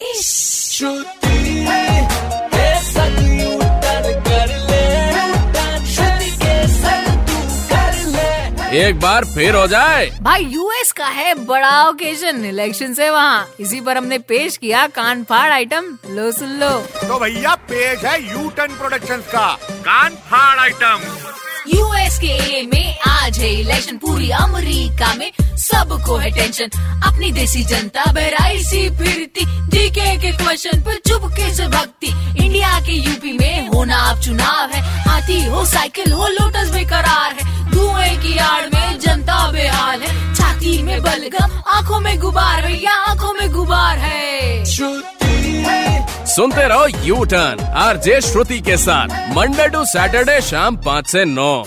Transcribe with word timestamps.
एक 0.00 0.06
बार 9.00 9.24
फिर 9.24 9.54
हो 9.54 9.66
जाए 9.66 10.10
भाई 10.22 10.44
यूएस 10.44 10.92
का 10.92 11.06
है 11.06 11.44
बड़ा 11.44 11.88
ओकेजन 11.88 12.44
इलेक्शन 12.44 12.94
से 12.94 13.10
वहाँ। 13.10 13.54
इसी 13.60 13.80
पर 13.80 13.96
हमने 13.96 14.18
पेश 14.18 14.56
किया 14.56 14.86
कान 14.86 15.24
फाड़ 15.24 15.52
आइटम 15.52 15.98
लो 16.10 16.32
सुन 16.32 16.60
लो। 16.60 16.78
तो 16.78 17.18
भैया 17.18 17.54
पेश 17.70 18.04
है 18.04 18.22
यू 18.22 18.48
टर्न 18.48 18.76
प्रोडक्शन 18.76 19.20
का 19.34 19.58
कान 19.88 20.14
फाड़ 20.30 20.58
आइटम 20.58 21.00
यूएस 21.74 22.18
के 22.18 22.66
में 22.66 22.98
आज 23.08 23.38
है 23.38 23.60
इलेक्शन 23.60 23.96
पूरी 23.96 24.30
अमेरिका 24.30 25.14
में। 25.14 25.32
सबको 25.58 26.16
है 26.16 26.30
टेंशन 26.30 26.70
अपनी 27.06 27.32
देसी 27.32 27.64
जनता 27.64 28.12
बहराई 28.12 28.62
सी 28.62 28.90
फिरती 28.98 29.44
के 30.48 30.56
क्वेश्चन 30.56 30.80
पर 30.80 30.94
चुपके 30.94 31.54
से 31.54 31.68
भक्ति? 31.68 32.06
इंडिया 32.44 32.80
के 32.80 32.92
यूपी 32.92 33.32
में 33.32 33.68
होना 33.68 33.96
अब 33.96 34.20
चुनाव 34.20 34.70
है। 34.70 34.80
हाथी 34.80 35.44
हो 35.44 35.66
साइकिल 35.66 36.12
हो 36.12 36.28
लोटस 36.28 36.70
बेकरार 36.70 37.32
है। 37.32 37.70
धुएँ 37.70 38.16
की 38.16 38.38
आड़ 38.38 38.66
में 38.74 39.00
जनता 39.00 39.50
बेहाल 39.52 40.00
है। 40.00 40.34
छाती 40.34 40.82
में 40.82 41.02
बलगम 41.02 41.62
आँखों 41.66 42.00
में 42.00 42.18
गुबार 42.18 42.62
भैया 42.62 42.92
आँखों 42.92 43.32
में 43.32 43.52
गुबार 43.52 43.98
है। 43.98 44.64
सुनते 46.24 46.68
रहो 46.68 46.86
U 47.04 47.24
turn 47.24 47.64
R 47.64 47.96
J 47.96 48.20
Shruti 48.20 48.60
के 48.60 48.76
साथ 48.76 49.36
मंडे 49.36 49.68
टू 49.68 49.84
सैटरडे 49.84 50.40
शाम 50.40 50.76
पाँच 50.76 51.06
से 51.06 51.24
नौ। 51.24 51.64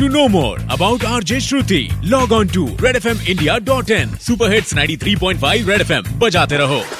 To 0.00 0.08
know 0.08 0.28
more 0.28 0.56
about 0.78 0.98
RJ 0.98 1.40
Shruti, 1.40 1.82
log 2.04 2.32
on 2.32 2.48
to 2.48 2.66
redfmindia.in. 2.76 4.16
Super 4.28 4.50
Hits 4.54 4.74
93.5 4.74 5.68
Red 5.68 5.86
FM. 5.90 6.08
बजाते 6.08 6.56
रहो। 6.56 6.76
Red 6.76 6.84
FM 6.84 6.99